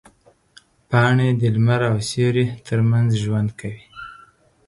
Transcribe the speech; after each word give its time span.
پاڼې 0.89 1.29
د 1.41 1.43
لمر 1.55 1.81
او 1.91 1.97
سیوري 2.09 2.45
ترمنځ 2.67 3.09
ژوند 3.23 3.49
کوي. 3.59 3.83